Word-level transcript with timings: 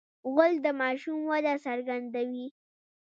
غول 0.33 0.53
د 0.65 0.67
ماشوم 0.81 1.17
وده 1.31 1.53
څرګندوي. 1.65 2.47